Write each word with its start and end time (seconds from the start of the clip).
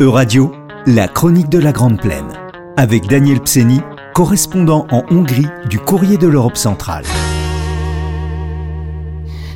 Euradio, 0.00 0.50
la 0.86 1.08
chronique 1.08 1.50
de 1.50 1.58
la 1.58 1.72
Grande 1.72 2.00
Plaine. 2.00 2.32
Avec 2.78 3.06
Daniel 3.06 3.38
Pseni, 3.40 3.80
correspondant 4.14 4.86
en 4.90 5.02
Hongrie 5.10 5.44
du 5.68 5.78
Courrier 5.78 6.16
de 6.16 6.26
l'Europe 6.26 6.56
centrale. 6.56 7.04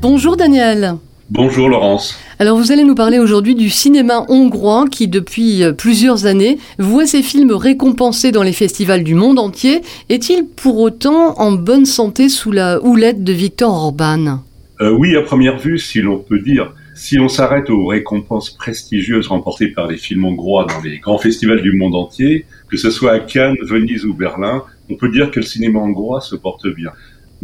Bonjour 0.02 0.36
Daniel. 0.36 0.96
Bonjour 1.30 1.70
Laurence. 1.70 2.18
Alors 2.38 2.58
vous 2.58 2.72
allez 2.72 2.84
nous 2.84 2.94
parler 2.94 3.18
aujourd'hui 3.18 3.54
du 3.54 3.70
cinéma 3.70 4.26
hongrois 4.28 4.84
qui 4.91 5.09
depuis 5.09 5.62
euh, 5.62 5.72
plusieurs 5.72 6.27
années 6.27 6.58
voit 6.79 7.06
ses 7.06 7.22
films 7.22 7.52
récompensés 7.52 8.30
dans 8.30 8.42
les 8.42 8.52
festivals 8.52 9.02
du 9.02 9.14
monde 9.14 9.38
entier. 9.38 9.80
Est-il 10.11 10.45
pour 10.45 10.79
autant 10.79 11.40
en 11.40 11.52
bonne 11.52 11.86
santé 11.86 12.29
sous 12.29 12.52
la 12.52 12.84
houlette 12.84 13.24
de 13.24 13.32
Viktor 13.32 13.72
Orban? 13.72 14.40
Euh, 14.85 14.91
Oui, 14.91 15.16
à 15.16 15.23
première 15.23 15.59
vue, 15.59 15.79
si 15.79 16.01
l'on 16.01 16.19
peut 16.19 16.39
dire. 16.39 16.75
Si 16.95 17.16
l'on 17.16 17.29
s'arrête 17.29 17.71
aux 17.71 17.87
récompenses 17.87 18.51
prestigieuses 18.51 19.27
remportées 19.27 19.69
par 19.69 19.89
les 19.89 19.96
films 19.96 20.27
hongrois 20.27 20.66
dans 20.69 20.80
les 20.80 20.98
grands 20.98 21.19
festivals 21.19 21.62
du 21.62 21.73
monde 21.73 21.97
entier, 21.97 22.47
que 22.70 22.77
ce 22.77 22.91
soit 22.91 23.12
à 23.12 23.19
Cannes, 23.20 23.56
Venise 23.62 24.05
ou 24.05 24.15
Berlin, 24.15 24.62
on 24.91 24.95
peut 24.95 25.09
dire 25.09 25.30
que 25.30 25.41
le 25.41 25.47
cinéma 25.47 25.80
hongrois 25.80 26.20
se 26.20 26.37
porte 26.37 26.69
bien. 26.69 26.92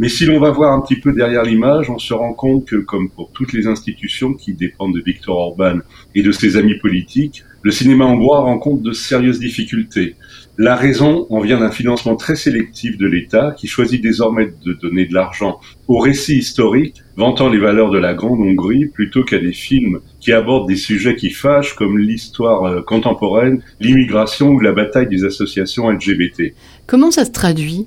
Mais 0.01 0.09
si 0.09 0.25
l'on 0.25 0.41
va 0.41 0.51
voir 0.51 0.73
un 0.73 0.81
petit 0.81 0.99
peu 0.99 1.13
derrière 1.13 1.43
l'image, 1.43 1.91
on 1.91 1.99
se 1.99 2.15
rend 2.15 2.33
compte 2.33 2.65
que, 2.65 2.77
comme 2.77 3.11
pour 3.11 3.31
toutes 3.33 3.53
les 3.53 3.67
institutions 3.67 4.33
qui 4.33 4.55
dépendent 4.55 4.95
de 4.95 5.03
Viktor 5.03 5.37
Orban 5.37 5.81
et 6.15 6.23
de 6.23 6.33
ses 6.33 6.57
amis 6.57 6.79
politiques, 6.79 7.45
le 7.63 7.71
cinéma 7.71 8.07
hongrois 8.07 8.41
rencontre 8.41 8.83
de 8.83 8.93
sérieuses 8.93 9.39
difficultés. 9.39 10.17
La 10.57 10.75
raison 10.75 11.27
en 11.29 11.41
vient 11.41 11.61
d'un 11.61 11.71
financement 11.71 12.17
très 12.17 12.35
sélectif 12.35 12.97
de 12.97 13.07
l'État 13.07 13.55
qui 13.55 13.67
choisit 13.67 14.03
désormais 14.03 14.51
de 14.65 14.73
donner 14.73 15.05
de 15.05 15.13
l'argent 15.13 15.61
aux 15.87 15.99
récits 15.99 16.39
historiques 16.39 17.03
vantant 17.19 17.51
les 17.51 17.59
valeurs 17.59 17.91
de 17.91 17.99
la 17.99 18.15
Grande 18.15 18.41
Hongrie 18.41 18.87
plutôt 18.87 19.23
qu'à 19.23 19.39
des 19.39 19.53
films 19.53 20.01
qui 20.19 20.33
abordent 20.33 20.67
des 20.67 20.77
sujets 20.77 21.17
qui 21.17 21.29
fâchent 21.29 21.75
comme 21.75 21.99
l'histoire 21.99 22.65
euh, 22.65 22.81
contemporaine, 22.81 23.63
l'immigration 23.81 24.49
ou 24.49 24.61
la 24.61 24.73
bataille 24.73 25.09
des 25.09 25.25
associations 25.25 25.91
LGBT. 25.91 26.55
Comment 26.87 27.11
ça 27.11 27.27
se 27.27 27.33
traduit? 27.33 27.85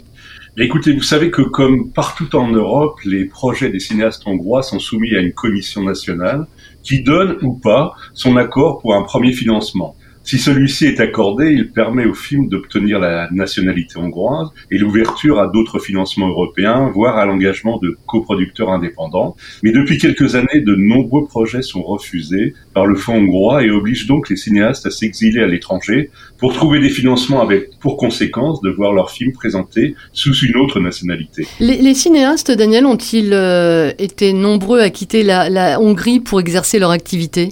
Écoutez, 0.56 0.94
vous 0.94 1.02
savez 1.02 1.32
que 1.32 1.42
comme 1.42 1.92
partout 1.92 2.36
en 2.36 2.48
Europe, 2.48 3.00
les 3.06 3.26
projets 3.26 3.72
des 3.72 3.80
cinéastes 3.80 4.22
hongrois 4.28 4.62
sont 4.62 4.78
soumis 4.78 5.16
à 5.16 5.20
une 5.20 5.34
commission 5.34 5.82
nationale 5.82 6.46
qui 6.84 7.02
donne 7.02 7.40
ou 7.42 7.54
pas 7.54 7.96
son 8.14 8.38
accord 8.38 8.78
pour 8.78 8.94
un 8.94 9.02
premier 9.02 9.34
financement. 9.34 9.96
Si 10.24 10.40
celui-ci 10.40 10.86
est 10.86 11.02
accordé, 11.02 11.52
il 11.52 11.72
permet 11.72 12.06
au 12.06 12.14
film 12.14 12.48
d'obtenir 12.48 12.98
la 13.00 13.30
nationalité 13.32 13.98
hongroise 13.98 14.50
et 14.72 14.78
l'ouverture 14.78 15.40
à 15.40 15.48
d'autres 15.48 15.80
financements 15.80 16.30
européens, 16.30 16.90
voire 16.94 17.18
à 17.18 17.26
l'engagement 17.26 17.78
de 17.78 17.98
coproducteurs 18.08 18.70
indépendants. 18.70 19.36
Mais 19.64 19.72
depuis 19.72 19.98
quelques 19.98 20.36
années, 20.36 20.62
de 20.62 20.76
nombreux 20.76 21.26
projets 21.26 21.62
sont 21.62 21.84
refusés 21.84 22.54
par 22.74 22.86
le 22.86 22.96
fonds 22.96 23.16
hongrois 23.16 23.64
et 23.64 23.70
obligent 23.70 24.08
donc 24.08 24.30
les 24.30 24.38
cinéastes 24.38 24.86
à 24.86 24.92
s'exiler 24.92 25.42
à 25.42 25.48
l'étranger 25.48 26.10
pour 26.38 26.54
trouver 26.54 26.80
des 26.80 26.90
financements 26.90 27.42
avec 27.42 27.78
pour 27.82 27.98
conséquence 27.98 28.62
de 28.62 28.70
voir 28.70 28.94
leurs 28.94 29.12
films 29.12 29.34
présentés 29.34 29.96
sous 30.14 30.34
une 30.36 30.56
autre 30.56 30.80
nationalité. 30.80 31.46
Les, 31.60 31.94
cinéastes, 31.94 32.50
Daniel, 32.50 32.86
ont-ils 32.86 33.34
euh, 33.34 33.92
été 34.00 34.32
nombreux 34.32 34.80
à 34.80 34.90
quitter 34.90 35.24
la 35.24 35.82
Hongrie 35.82 36.22
pour 36.22 36.40
exercer 36.40 36.80
leur 36.80 36.92
activité? 36.92 37.50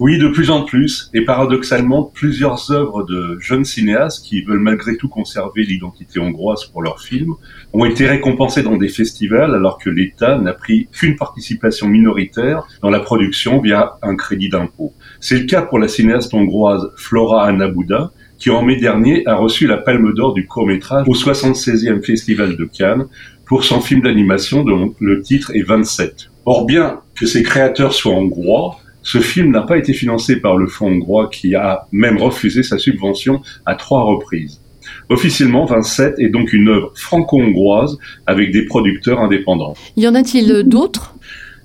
Oui, 0.00 0.16
de 0.16 0.28
plus 0.28 0.50
en 0.50 0.62
plus, 0.62 1.10
et 1.12 1.26
paradoxalement, 1.26 2.04
plusieurs 2.04 2.70
œuvres 2.72 3.04
de 3.04 3.36
jeunes 3.38 3.66
cinéastes 3.66 4.24
qui 4.24 4.40
veulent 4.40 4.58
malgré 4.58 4.96
tout 4.96 5.08
conserver 5.08 5.62
l'identité 5.62 6.18
hongroise 6.18 6.64
pour 6.64 6.82
leurs 6.82 7.02
films 7.02 7.34
ont 7.74 7.84
été 7.84 8.06
récompensées 8.06 8.62
dans 8.62 8.78
des 8.78 8.88
festivals 8.88 9.54
alors 9.54 9.76
que 9.76 9.90
l'État 9.90 10.38
n'a 10.38 10.54
pris 10.54 10.88
qu'une 10.90 11.16
participation 11.16 11.86
minoritaire 11.86 12.66
dans 12.80 12.88
la 12.88 13.00
production 13.00 13.60
via 13.60 13.98
un 14.00 14.16
crédit 14.16 14.48
d'impôt. 14.48 14.94
C'est 15.20 15.38
le 15.38 15.44
cas 15.44 15.60
pour 15.60 15.78
la 15.78 15.86
cinéaste 15.86 16.32
hongroise 16.32 16.90
Flora 16.96 17.46
Anabuda, 17.46 18.10
qui 18.38 18.48
en 18.48 18.62
mai 18.62 18.76
dernier 18.76 19.22
a 19.26 19.34
reçu 19.34 19.66
la 19.66 19.76
Palme 19.76 20.14
d'Or 20.14 20.32
du 20.32 20.46
court-métrage 20.46 21.04
au 21.08 21.14
76e 21.14 22.02
Festival 22.02 22.56
de 22.56 22.64
Cannes 22.64 23.04
pour 23.44 23.64
son 23.64 23.82
film 23.82 24.00
d'animation 24.00 24.64
dont 24.64 24.94
le 24.98 25.20
titre 25.20 25.54
est 25.54 25.62
27. 25.62 26.30
Or 26.46 26.64
bien 26.64 27.00
que 27.14 27.26
ses 27.26 27.42
créateurs 27.42 27.92
soient 27.92 28.14
hongrois, 28.14 28.78
ce 29.02 29.18
film 29.18 29.50
n'a 29.50 29.62
pas 29.62 29.78
été 29.78 29.92
financé 29.92 30.36
par 30.36 30.56
le 30.56 30.66
fonds 30.66 30.88
hongrois 30.88 31.28
qui 31.30 31.54
a 31.54 31.86
même 31.92 32.18
refusé 32.18 32.62
sa 32.62 32.78
subvention 32.78 33.42
à 33.66 33.74
trois 33.74 34.02
reprises. 34.02 34.60
Officiellement, 35.08 35.64
27 35.64 36.18
est 36.18 36.28
donc 36.28 36.52
une 36.52 36.68
œuvre 36.68 36.92
franco-hongroise 36.94 37.98
avec 38.26 38.50
des 38.52 38.64
producteurs 38.64 39.20
indépendants. 39.20 39.74
Y 39.96 40.06
en 40.06 40.14
a-t-il 40.14 40.64
d'autres? 40.64 41.14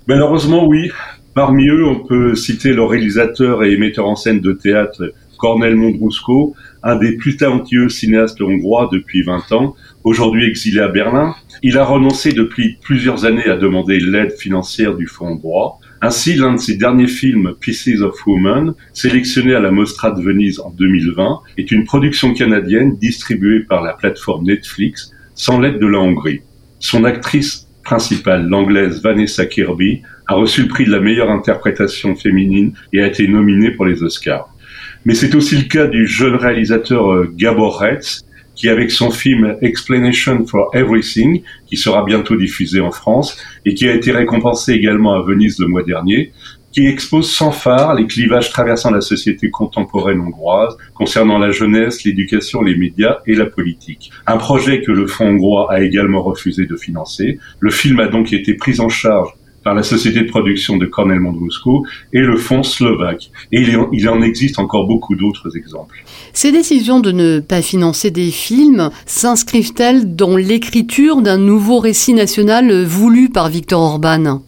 Malheureusement, 0.07 0.66
oui. 0.66 0.90
Parmi 1.34 1.68
eux, 1.68 1.85
on 1.85 2.00
peut 2.00 2.35
citer 2.35 2.72
le 2.72 2.84
réalisateur 2.84 3.63
et 3.63 3.75
metteur 3.78 4.07
en 4.07 4.16
scène 4.16 4.40
de 4.40 4.53
théâtre 4.53 5.13
Cornel 5.38 5.75
Mondrusco, 5.75 6.56
un 6.81 6.95
des 6.95 7.18
plus 7.18 7.35
talentueux 7.35 7.90
cinéastes 7.90 8.41
hongrois 8.41 8.90
depuis 8.91 9.22
20 9.24 9.51
ans, 9.51 9.75
aujourd'hui 10.03 10.47
exilé 10.47 10.79
à 10.79 10.88
Berlin. 10.88 11.35
Il 11.62 11.78
a 11.78 11.84
renoncé 11.84 12.31
depuis 12.31 12.78
plusieurs 12.81 13.25
années 13.25 13.45
à 13.45 13.57
demander 13.57 14.00
l'aide 14.00 14.31
financière 14.31 14.95
du 14.95 15.07
fonds 15.07 15.28
hongrois. 15.28 15.78
Ainsi, 16.05 16.35
l'un 16.35 16.53
de 16.53 16.59
ses 16.59 16.77
derniers 16.77 17.07
films, 17.07 17.55
Pieces 17.59 18.01
of 18.01 18.27
Woman, 18.27 18.75
sélectionné 18.93 19.55
à 19.55 19.59
la 19.59 19.71
Mostra 19.71 20.11
de 20.11 20.21
Venise 20.21 20.59
en 20.59 20.69
2020, 20.69 21.39
est 21.57 21.71
une 21.71 21.83
production 21.83 22.35
canadienne 22.35 22.95
distribuée 22.95 23.61
par 23.61 23.81
la 23.81 23.93
plateforme 23.93 24.45
Netflix 24.45 25.09
sans 25.33 25.59
l'aide 25.59 25.79
de 25.79 25.88
la 25.88 25.97
Hongrie. 25.97 26.41
Son 26.77 27.05
actrice 27.05 27.67
principale, 27.83 28.47
l'anglaise 28.47 29.01
Vanessa 29.01 29.47
Kirby, 29.47 30.03
a 30.27 30.35
reçu 30.35 30.61
le 30.61 30.67
prix 30.67 30.85
de 30.85 30.91
la 30.91 30.99
meilleure 30.99 31.31
interprétation 31.31 32.15
féminine 32.15 32.73
et 32.94 33.01
a 33.01 33.07
été 33.07 33.27
nominée 33.27 33.71
pour 33.71 33.85
les 33.85 34.03
Oscars. 34.03 34.55
Mais 35.05 35.15
c'est 35.15 35.33
aussi 35.33 35.57
le 35.57 35.63
cas 35.63 35.88
du 35.88 36.05
jeune 36.05 36.35
réalisateur 36.35 37.11
euh, 37.11 37.33
Gabor 37.35 37.79
Retz, 37.79 38.27
qui 38.55 38.69
avec 38.69 38.91
son 38.91 39.11
film 39.11 39.57
Explanation 39.61 40.45
for 40.45 40.69
Everything, 40.73 41.41
qui 41.67 41.77
sera 41.77 42.03
bientôt 42.03 42.35
diffusé 42.35 42.79
en 42.79 42.91
France, 42.91 43.38
et 43.66 43.73
qui 43.73 43.88
a 43.88 43.93
été 43.93 44.11
récompensé 44.11 44.73
également 44.73 45.13
à 45.13 45.21
Venise 45.21 45.59
le 45.59 45.67
mois 45.67 45.83
dernier, 45.83 46.31
qui 46.75 46.88
expose 46.88 47.31
sans 47.31 47.51
phare 47.51 47.95
les 47.95 48.05
clivages 48.05 48.49
traversant 48.49 48.91
la 48.91 48.99
société 48.99 49.49
contemporaine 49.49 50.19
hongroise 50.19 50.75
concernant 50.94 51.38
la 51.38 51.51
jeunesse, 51.51 52.03
l'éducation, 52.03 52.61
les 52.61 52.75
médias 52.75 53.19
et 53.25 53.33
la 53.33 53.45
politique. 53.45 54.11
Un 54.27 54.35
projet 54.35 54.81
que 54.81 54.91
le 54.91 55.07
Fonds 55.07 55.27
hongrois 55.27 55.71
a 55.71 55.81
également 55.81 56.21
refusé 56.21 56.65
de 56.65 56.75
financer. 56.75 57.39
Le 57.61 57.71
film 57.71 58.01
a 58.01 58.07
donc 58.07 58.33
été 58.33 58.55
pris 58.55 58.81
en 58.81 58.89
charge 58.89 59.29
par 59.65 59.73
la 59.73 59.81
société 59.81 60.21
de 60.21 60.29
production 60.29 60.77
de 60.77 60.85
Cornel 60.85 61.19
Mondrusco 61.19 61.87
et 62.13 62.19
le 62.19 62.37
fonds 62.37 62.61
slovaque. 62.61 63.31
Et 63.51 63.65
il 63.91 64.07
en 64.09 64.21
existe 64.21 64.59
encore 64.59 64.85
beaucoup 64.85 65.15
d'autres 65.15 65.57
exemples. 65.57 66.03
Ces 66.33 66.51
décisions 66.51 66.99
de 66.99 67.11
ne 67.11 67.39
pas 67.39 67.63
financer 67.63 68.11
des 68.11 68.29
films 68.29 68.91
s'inscrivent-elles 69.07 70.15
dans 70.15 70.37
l'écriture 70.37 71.23
d'un 71.23 71.39
nouveau 71.39 71.79
récit 71.79 72.13
national 72.13 72.83
voulu 72.83 73.29
par 73.29 73.49
Viktor 73.49 73.81
Orban? 73.81 74.43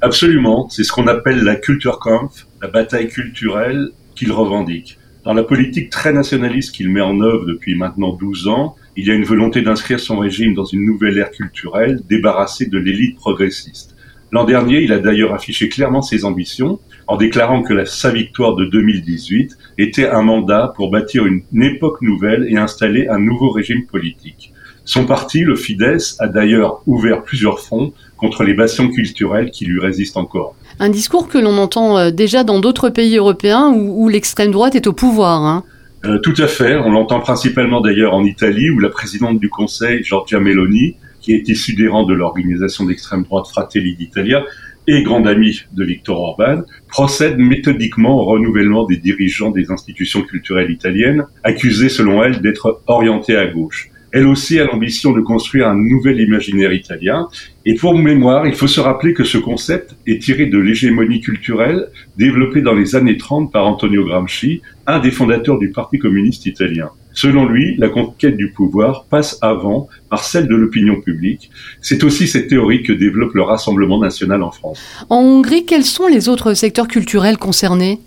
Absolument, 0.00 0.68
c'est 0.70 0.82
ce 0.82 0.90
qu'on 0.90 1.06
appelle 1.06 1.44
la 1.44 1.54
Kulturkampf, 1.54 2.48
la 2.60 2.66
bataille 2.66 3.06
culturelle 3.06 3.90
qu'il 4.16 4.32
revendique. 4.32 4.98
Dans 5.24 5.34
la 5.34 5.44
politique 5.44 5.90
très 5.90 6.12
nationaliste 6.12 6.74
qu'il 6.74 6.90
met 6.90 7.00
en 7.00 7.20
œuvre 7.20 7.46
depuis 7.46 7.76
maintenant 7.76 8.12
12 8.12 8.48
ans, 8.48 8.74
il 8.96 9.06
y 9.06 9.12
a 9.12 9.14
une 9.14 9.24
volonté 9.24 9.62
d'inscrire 9.62 10.00
son 10.00 10.18
régime 10.18 10.54
dans 10.54 10.64
une 10.64 10.84
nouvelle 10.84 11.16
ère 11.16 11.30
culturelle 11.30 12.00
débarrassée 12.08 12.66
de 12.66 12.78
l'élite 12.78 13.14
progressiste. 13.14 13.94
L'an 14.30 14.44
dernier, 14.44 14.82
il 14.82 14.92
a 14.92 14.98
d'ailleurs 14.98 15.32
affiché 15.32 15.68
clairement 15.68 16.02
ses 16.02 16.24
ambitions 16.24 16.78
en 17.06 17.16
déclarant 17.16 17.62
que 17.62 17.72
la, 17.72 17.86
sa 17.86 18.10
victoire 18.10 18.54
de 18.54 18.66
2018 18.66 19.56
était 19.78 20.06
un 20.06 20.22
mandat 20.22 20.72
pour 20.76 20.90
bâtir 20.90 21.24
une, 21.26 21.42
époque 21.62 22.02
nouvelle 22.02 22.46
et 22.50 22.58
installer 22.58 23.08
un 23.08 23.18
nouveau 23.18 23.50
régime 23.50 23.86
politique. 23.86 24.52
Son 24.84 25.06
parti, 25.06 25.40
le 25.40 25.56
Fidesz, 25.56 26.16
a 26.18 26.28
d'ailleurs 26.28 26.82
ouvert 26.86 27.22
plusieurs 27.22 27.60
fronts 27.60 27.92
contre 28.16 28.42
les 28.42 28.54
bastions 28.54 28.88
culturels 28.88 29.50
qui 29.50 29.64
lui 29.64 29.80
résistent 29.80 30.16
encore. 30.16 30.54
Un 30.78 30.88
discours 30.88 31.28
que 31.28 31.38
l'on 31.38 31.56
entend 31.58 31.98
euh, 31.98 32.10
déjà 32.10 32.44
dans 32.44 32.58
d'autres 32.58 32.88
pays 32.88 33.16
européens 33.16 33.70
où, 33.74 34.08
l'extrême 34.08 34.50
droite 34.50 34.74
est 34.74 34.86
au 34.86 34.92
pouvoir. 34.92 35.44
Hein. 35.44 35.64
Euh, 36.04 36.18
tout 36.18 36.34
à 36.38 36.46
fait. 36.46 36.76
On 36.76 36.90
l'entend 36.90 37.20
principalement 37.20 37.80
d'ailleurs 37.80 38.14
en 38.14 38.24
Italie 38.24 38.70
où 38.70 38.78
la 38.78 38.88
présidente 38.88 39.38
du 39.38 39.48
Conseil, 39.48 40.02
Giorgia 40.04 40.40
Meloni, 40.40 40.96
qui 41.28 41.34
est 41.34 41.46
issu 41.46 41.74
des 41.74 41.88
rangs 41.88 42.06
de 42.06 42.14
l'organisation 42.14 42.86
d'extrême 42.86 43.22
droite 43.22 43.48
Fratelli 43.48 43.94
d'Italia 43.94 44.46
et 44.86 45.02
grande 45.02 45.26
amie 45.26 45.60
de 45.74 45.84
Viktor 45.84 46.18
Orban, 46.18 46.62
procède 46.88 47.36
méthodiquement 47.36 48.16
au 48.16 48.24
renouvellement 48.24 48.86
des 48.86 48.96
dirigeants 48.96 49.50
des 49.50 49.70
institutions 49.70 50.22
culturelles 50.22 50.70
italiennes, 50.70 51.26
accusés 51.44 51.90
selon 51.90 52.22
elle 52.22 52.40
d'être 52.40 52.80
orientés 52.86 53.36
à 53.36 53.46
gauche. 53.46 53.90
Elle 54.10 54.26
aussi 54.26 54.58
a 54.58 54.64
l'ambition 54.64 55.12
de 55.12 55.20
construire 55.20 55.68
un 55.68 55.76
nouvel 55.76 56.18
imaginaire 56.18 56.72
italien. 56.72 57.28
Et 57.66 57.74
pour 57.74 57.94
mémoire, 57.94 58.46
il 58.46 58.54
faut 58.54 58.66
se 58.66 58.80
rappeler 58.80 59.12
que 59.12 59.24
ce 59.24 59.36
concept 59.36 59.96
est 60.06 60.22
tiré 60.22 60.46
de 60.46 60.56
l'hégémonie 60.56 61.20
culturelle 61.20 61.88
développée 62.16 62.62
dans 62.62 62.72
les 62.72 62.96
années 62.96 63.18
30 63.18 63.52
par 63.52 63.66
Antonio 63.66 64.06
Gramsci, 64.06 64.62
un 64.86 64.98
des 64.98 65.10
fondateurs 65.10 65.58
du 65.58 65.72
Parti 65.72 65.98
communiste 65.98 66.46
italien. 66.46 66.88
Selon 67.20 67.46
lui, 67.46 67.74
la 67.78 67.88
conquête 67.88 68.36
du 68.36 68.52
pouvoir 68.52 69.02
passe 69.10 69.38
avant 69.42 69.88
par 70.08 70.22
celle 70.22 70.46
de 70.46 70.54
l'opinion 70.54 71.00
publique. 71.00 71.50
C'est 71.80 72.04
aussi 72.04 72.28
cette 72.28 72.46
théorie 72.46 72.84
que 72.84 72.92
développe 72.92 73.34
le 73.34 73.42
Rassemblement 73.42 73.98
national 73.98 74.40
en 74.44 74.52
France. 74.52 74.80
En 75.10 75.16
Hongrie, 75.16 75.66
quels 75.66 75.82
sont 75.82 76.06
les 76.06 76.28
autres 76.28 76.54
secteurs 76.54 76.86
culturels 76.86 77.36
concernés? 77.36 77.98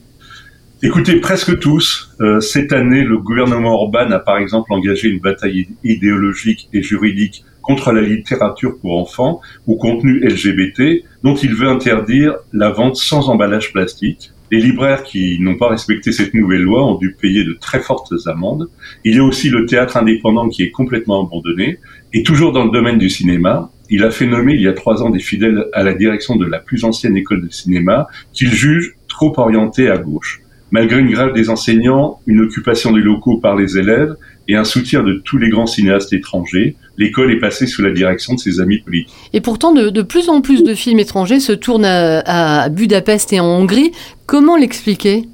Écoutez, 0.81 1.17
presque 1.17 1.59
tous. 1.59 2.15
Euh, 2.21 2.39
cette 2.39 2.71
année, 2.71 3.03
le 3.03 3.17
gouvernement 3.17 3.73
Orban 3.73 4.11
a 4.11 4.19
par 4.19 4.37
exemple 4.37 4.71
engagé 4.71 5.09
une 5.09 5.19
bataille 5.19 5.67
idéologique 5.83 6.69
et 6.71 6.81
juridique 6.81 7.43
contre 7.61 7.91
la 7.91 8.03
littérature 8.03 8.77
pour 8.79 8.97
enfants 8.97 9.41
ou 9.67 9.75
contenu 9.75 10.21
LGBT, 10.21 11.03
dont 11.21 11.35
il 11.35 11.53
veut 11.53 11.67
interdire 11.67 12.35
la 12.53 12.69
vente 12.69 12.95
sans 12.95 13.27
emballage 13.27 13.73
plastique. 13.73 14.31
Les 14.51 14.59
libraires 14.59 15.03
qui 15.03 15.37
n'ont 15.39 15.55
pas 15.55 15.69
respecté 15.69 16.11
cette 16.11 16.33
nouvelle 16.33 16.63
loi 16.63 16.85
ont 16.85 16.97
dû 16.97 17.15
payer 17.19 17.45
de 17.45 17.53
très 17.53 17.79
fortes 17.79 18.13
amendes. 18.25 18.69
Il 19.05 19.15
y 19.15 19.19
a 19.19 19.23
aussi 19.23 19.49
le 19.49 19.65
théâtre 19.65 19.95
indépendant 19.95 20.49
qui 20.49 20.63
est 20.63 20.71
complètement 20.71 21.25
abandonné. 21.25 21.79
Et 22.11 22.23
toujours 22.23 22.51
dans 22.51 22.65
le 22.65 22.71
domaine 22.71 22.97
du 22.97 23.09
cinéma, 23.09 23.71
il 23.89 24.03
a 24.03 24.11
fait 24.11 24.25
nommer 24.25 24.53
il 24.53 24.61
y 24.61 24.67
a 24.67 24.73
trois 24.73 25.03
ans 25.03 25.09
des 25.09 25.19
fidèles 25.19 25.65
à 25.71 25.83
la 25.83 25.93
direction 25.93 26.35
de 26.35 26.45
la 26.45 26.59
plus 26.59 26.83
ancienne 26.83 27.15
école 27.15 27.41
de 27.41 27.49
cinéma 27.49 28.07
qu'il 28.33 28.51
juge 28.51 28.97
trop 29.07 29.33
orientée 29.37 29.89
à 29.89 29.97
gauche. 29.97 30.41
Malgré 30.71 30.99
une 30.99 31.11
grève 31.11 31.33
des 31.33 31.49
enseignants, 31.49 32.19
une 32.27 32.41
occupation 32.41 32.93
des 32.93 33.01
locaux 33.01 33.37
par 33.37 33.57
les 33.57 33.77
élèves 33.77 34.15
et 34.47 34.55
un 34.55 34.63
soutien 34.63 35.03
de 35.03 35.21
tous 35.25 35.37
les 35.37 35.49
grands 35.49 35.67
cinéastes 35.67 36.13
étrangers, 36.13 36.75
l'école 36.97 37.31
est 37.31 37.39
passée 37.39 37.67
sous 37.67 37.81
la 37.81 37.91
direction 37.91 38.35
de 38.35 38.39
ses 38.39 38.61
amis 38.61 38.79
politiques. 38.79 39.13
Et 39.33 39.41
pourtant, 39.41 39.73
de, 39.73 40.01
plus 40.01 40.29
en 40.29 40.39
plus 40.39 40.63
de 40.63 40.73
films 40.73 40.99
étrangers 40.99 41.41
se 41.41 41.51
tournent 41.51 41.85
à 41.85 42.69
Budapest 42.69 43.33
et 43.33 43.41
en 43.41 43.47
Hongrie. 43.47 43.91
Comment 44.31 44.55
l'expliquer? 44.55 45.25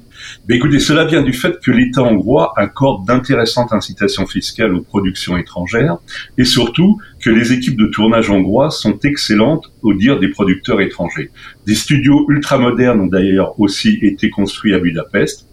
Mais 0.48 0.56
écoutez, 0.56 0.80
cela 0.80 1.04
vient 1.04 1.22
du 1.22 1.32
fait 1.32 1.60
que 1.60 1.70
l'État 1.70 2.02
hongrois 2.02 2.52
accorde 2.56 3.06
d'intéressantes 3.06 3.72
incitations 3.72 4.26
fiscales 4.26 4.74
aux 4.74 4.80
productions 4.80 5.36
étrangères 5.36 5.98
et 6.36 6.44
surtout 6.44 6.98
que 7.20 7.30
les 7.30 7.52
équipes 7.52 7.78
de 7.78 7.86
tournage 7.86 8.28
hongroises 8.28 8.76
sont 8.76 8.98
excellentes 9.04 9.70
au 9.82 9.94
dire 9.94 10.18
des 10.18 10.26
producteurs 10.26 10.80
étrangers. 10.80 11.30
Des 11.64 11.76
studios 11.76 12.26
ultramodernes 12.28 13.02
ont 13.02 13.06
d'ailleurs 13.06 13.60
aussi 13.60 14.00
été 14.02 14.30
construits 14.30 14.74
à 14.74 14.80
Budapest. 14.80 15.46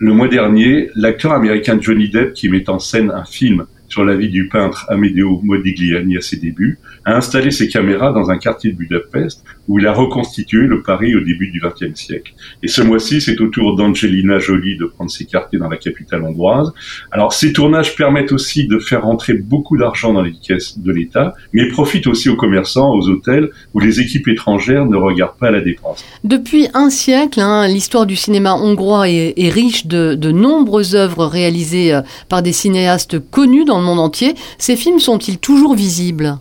Le 0.00 0.12
mois 0.12 0.26
dernier, 0.26 0.90
l'acteur 0.96 1.30
américain 1.30 1.78
Johnny 1.80 2.08
Depp, 2.08 2.32
qui 2.32 2.48
met 2.48 2.68
en 2.68 2.80
scène 2.80 3.12
un 3.12 3.24
film 3.24 3.66
sur 3.88 4.04
la 4.04 4.16
vie 4.16 4.28
du 4.28 4.48
peintre 4.48 4.86
Amedeo 4.88 5.40
Modigliani 5.42 6.16
à 6.16 6.20
ses 6.20 6.36
débuts, 6.36 6.78
a 7.04 7.16
installé 7.16 7.50
ses 7.50 7.68
caméras 7.68 8.12
dans 8.12 8.30
un 8.30 8.38
quartier 8.38 8.72
de 8.72 8.76
Budapest 8.76 9.44
où 9.66 9.78
il 9.78 9.86
a 9.86 9.92
reconstitué 9.92 10.66
le 10.66 10.82
Paris 10.82 11.14
au 11.14 11.20
début 11.20 11.50
du 11.50 11.60
XXe 11.60 11.98
siècle. 11.98 12.34
Et 12.62 12.68
ce 12.68 12.82
mois-ci, 12.82 13.20
c'est 13.20 13.40
au 13.40 13.48
tour 13.48 13.76
d'Angelina 13.76 14.38
Jolie 14.38 14.76
de 14.76 14.86
prendre 14.86 15.10
ses 15.10 15.24
quartiers 15.24 15.58
dans 15.58 15.68
la 15.68 15.76
capitale 15.76 16.22
hongroise. 16.22 16.72
Alors, 17.10 17.32
ces 17.32 17.52
tournages 17.52 17.96
permettent 17.96 18.32
aussi 18.32 18.66
de 18.66 18.78
faire 18.78 19.02
rentrer 19.02 19.34
beaucoup 19.34 19.76
d'argent 19.76 20.12
dans 20.12 20.22
les 20.22 20.32
caisses 20.32 20.78
de 20.78 20.92
l'État, 20.92 21.34
mais 21.52 21.68
profitent 21.68 22.06
aussi 22.06 22.28
aux 22.28 22.36
commerçants, 22.36 22.92
aux 22.94 23.08
hôtels, 23.08 23.50
où 23.74 23.80
les 23.80 24.00
équipes 24.00 24.28
étrangères 24.28 24.86
ne 24.86 24.96
regardent 24.96 25.38
pas 25.38 25.50
la 25.50 25.60
dépense. 25.60 26.04
Depuis 26.24 26.68
un 26.74 26.90
siècle, 26.90 27.40
hein, 27.40 27.66
l'histoire 27.68 28.06
du 28.06 28.16
cinéma 28.16 28.54
hongrois 28.54 29.08
est, 29.08 29.48
riche 29.48 29.86
de, 29.86 30.14
de 30.14 30.30
nombreuses 30.30 30.94
œuvres 30.94 31.26
réalisées 31.26 31.94
euh, 31.94 32.02
par 32.28 32.42
des 32.42 32.52
cinéastes 32.52 33.18
connus 33.18 33.64
dans 33.64 33.77
le 33.78 33.86
monde 33.86 34.00
entier. 34.00 34.34
Ces 34.58 34.76
films 34.76 35.00
sont-ils 35.00 35.38
toujours 35.38 35.74
visibles? 35.74 36.38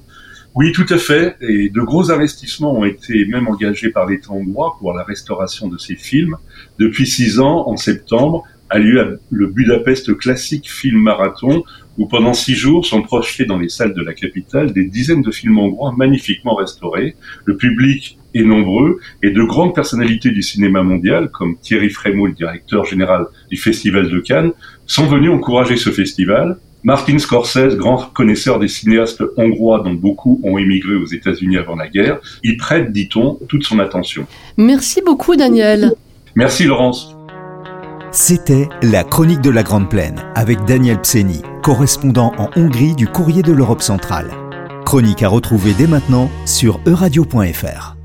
Oui, 0.55 0.71
tout 0.71 0.87
à 0.89 0.97
fait. 0.97 1.35
Et 1.41 1.69
de 1.69 1.81
gros 1.81 2.09
investissements 2.11 2.73
ont 2.73 2.85
été 2.85 3.25
même 3.25 3.47
engagés 3.47 3.89
par 3.89 4.07
l'État 4.07 4.31
hongrois 4.31 4.75
pour 4.79 4.93
la 4.93 5.03
restauration 5.03 5.67
de 5.67 5.77
ces 5.77 5.95
films. 5.95 6.35
Depuis 6.79 7.05
six 7.05 7.39
ans, 7.39 7.67
en 7.67 7.77
septembre, 7.77 8.43
a 8.69 8.79
lieu 8.79 9.19
le 9.29 9.47
Budapest 9.47 10.17
Classic 10.17 10.67
Film 10.69 10.97
Marathon, 10.97 11.63
où 11.97 12.07
pendant 12.07 12.33
six 12.33 12.55
jours 12.55 12.85
sont 12.85 13.01
projetés 13.01 13.45
dans 13.45 13.57
les 13.57 13.69
salles 13.69 13.93
de 13.93 14.01
la 14.01 14.13
capitale 14.13 14.73
des 14.73 14.85
dizaines 14.85 15.21
de 15.21 15.31
films 15.31 15.57
hongrois 15.57 15.93
magnifiquement 15.95 16.55
restaurés. 16.55 17.15
Le 17.45 17.55
public 17.55 18.17
est 18.33 18.43
nombreux 18.43 18.99
et 19.23 19.31
de 19.31 19.43
grandes 19.43 19.73
personnalités 19.73 20.31
du 20.31 20.41
cinéma 20.41 20.83
mondial, 20.83 21.29
comme 21.31 21.57
Thierry 21.57 21.89
Frémaux, 21.89 22.27
le 22.27 22.33
directeur 22.33 22.83
général 22.85 23.27
du 23.49 23.57
Festival 23.57 24.09
de 24.09 24.19
Cannes, 24.19 24.51
sont 24.85 25.07
venus 25.07 25.31
encourager 25.31 25.77
ce 25.77 25.89
festival. 25.89 26.57
Martin 26.87 27.19
Scorsese, 27.19 27.75
grand 27.75 27.97
connaisseur 28.13 28.59
des 28.59 28.69
cinéastes 28.69 29.21
hongrois 29.35 29.81
dont 29.83 29.93
beaucoup 29.93 30.39
ont 30.45 30.57
émigré 30.57 30.95
aux 30.95 31.05
États-Unis 31.05 31.57
avant 31.57 31.75
la 31.75 31.89
guerre, 31.89 32.21
y 32.45 32.55
prête, 32.55 32.93
dit-on, 32.93 33.37
toute 33.49 33.65
son 33.65 33.79
attention. 33.79 34.25
Merci 34.55 35.01
beaucoup 35.05 35.35
Daniel. 35.35 35.91
Merci 36.35 36.63
Laurence. 36.63 37.13
C'était 38.13 38.69
La 38.81 39.03
Chronique 39.03 39.41
de 39.41 39.49
la 39.49 39.63
Grande 39.63 39.89
Plaine 39.89 40.23
avec 40.33 40.63
Daniel 40.63 41.01
Pseni, 41.01 41.41
correspondant 41.61 42.31
en 42.37 42.49
Hongrie 42.55 42.95
du 42.95 43.05
Courrier 43.05 43.41
de 43.41 43.51
l'Europe 43.51 43.81
centrale. 43.81 44.31
Chronique 44.85 45.23
à 45.23 45.27
retrouver 45.27 45.73
dès 45.77 45.87
maintenant 45.87 46.31
sur 46.45 46.79
euradio.fr. 46.87 47.96